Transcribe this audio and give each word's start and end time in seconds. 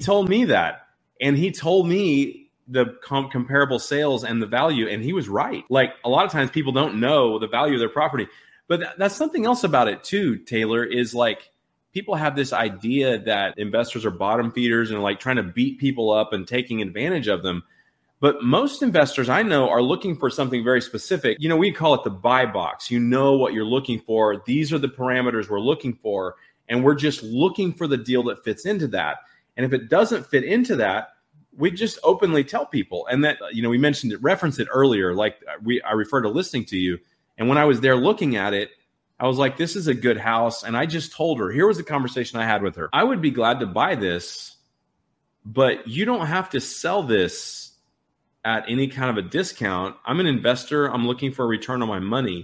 told 0.00 0.28
me 0.28 0.46
that. 0.46 0.86
And 1.20 1.36
he 1.36 1.52
told 1.52 1.86
me 1.86 2.50
the 2.66 2.96
com- 3.02 3.30
comparable 3.30 3.78
sales 3.78 4.24
and 4.24 4.40
the 4.40 4.46
value, 4.46 4.88
and 4.88 5.02
he 5.02 5.12
was 5.12 5.28
right. 5.28 5.64
Like 5.68 5.92
a 6.04 6.08
lot 6.08 6.24
of 6.24 6.32
times 6.32 6.50
people 6.50 6.72
don't 6.72 7.00
know 7.00 7.38
the 7.38 7.48
value 7.48 7.74
of 7.74 7.80
their 7.80 7.88
property. 7.88 8.26
But 8.68 8.78
th- 8.78 8.92
that's 8.98 9.16
something 9.16 9.44
else 9.44 9.64
about 9.64 9.88
it 9.88 10.04
too, 10.04 10.36
Taylor, 10.38 10.84
is 10.84 11.14
like 11.14 11.50
people 11.92 12.14
have 12.14 12.36
this 12.36 12.52
idea 12.52 13.18
that 13.18 13.58
investors 13.58 14.06
are 14.06 14.10
bottom 14.10 14.52
feeders 14.52 14.90
and 14.90 15.02
like 15.02 15.20
trying 15.20 15.36
to 15.36 15.42
beat 15.42 15.78
people 15.78 16.12
up 16.12 16.32
and 16.32 16.46
taking 16.46 16.80
advantage 16.80 17.28
of 17.28 17.42
them. 17.42 17.64
But 18.20 18.42
most 18.44 18.82
investors 18.82 19.28
I 19.28 19.42
know 19.42 19.68
are 19.70 19.82
looking 19.82 20.14
for 20.14 20.30
something 20.30 20.62
very 20.62 20.82
specific. 20.82 21.38
You 21.40 21.48
know, 21.48 21.56
we 21.56 21.72
call 21.72 21.94
it 21.94 22.04
the 22.04 22.10
buy 22.10 22.46
box. 22.46 22.90
You 22.90 23.00
know 23.00 23.32
what 23.32 23.54
you're 23.54 23.64
looking 23.64 23.98
for. 23.98 24.42
These 24.46 24.72
are 24.72 24.78
the 24.78 24.88
parameters 24.88 25.48
we're 25.48 25.58
looking 25.58 25.94
for. 25.94 26.36
And 26.68 26.84
we're 26.84 26.94
just 26.94 27.22
looking 27.22 27.72
for 27.72 27.88
the 27.88 27.96
deal 27.96 28.22
that 28.24 28.44
fits 28.44 28.66
into 28.66 28.86
that. 28.88 29.16
And 29.56 29.66
if 29.66 29.72
it 29.72 29.88
doesn't 29.88 30.26
fit 30.26 30.44
into 30.44 30.76
that, 30.76 31.10
we 31.56 31.70
just 31.70 31.98
openly 32.02 32.44
tell 32.44 32.66
people. 32.66 33.06
And 33.06 33.24
that, 33.24 33.38
you 33.52 33.62
know, 33.62 33.68
we 33.68 33.78
mentioned 33.78 34.12
it, 34.12 34.22
referenced 34.22 34.60
it 34.60 34.68
earlier. 34.72 35.14
Like 35.14 35.36
uh, 35.48 35.54
we, 35.62 35.82
I 35.82 35.92
refer 35.92 36.22
to 36.22 36.28
listening 36.28 36.64
to 36.66 36.76
you. 36.76 36.98
And 37.36 37.48
when 37.48 37.58
I 37.58 37.64
was 37.64 37.80
there 37.80 37.96
looking 37.96 38.36
at 38.36 38.54
it, 38.54 38.70
I 39.18 39.26
was 39.26 39.36
like, 39.36 39.56
this 39.56 39.76
is 39.76 39.86
a 39.86 39.94
good 39.94 40.16
house. 40.16 40.62
And 40.62 40.76
I 40.76 40.86
just 40.86 41.12
told 41.12 41.40
her, 41.40 41.50
here 41.50 41.66
was 41.66 41.76
the 41.76 41.82
conversation 41.82 42.38
I 42.40 42.44
had 42.44 42.62
with 42.62 42.76
her. 42.76 42.88
I 42.92 43.04
would 43.04 43.20
be 43.20 43.30
glad 43.30 43.60
to 43.60 43.66
buy 43.66 43.94
this, 43.94 44.56
but 45.44 45.86
you 45.86 46.04
don't 46.06 46.26
have 46.26 46.50
to 46.50 46.60
sell 46.60 47.02
this 47.02 47.72
at 48.44 48.64
any 48.68 48.88
kind 48.88 49.10
of 49.10 49.22
a 49.22 49.28
discount. 49.28 49.96
I'm 50.06 50.20
an 50.20 50.26
investor. 50.26 50.86
I'm 50.86 51.06
looking 51.06 51.32
for 51.32 51.44
a 51.44 51.48
return 51.48 51.82
on 51.82 51.88
my 51.88 51.98
money. 51.98 52.38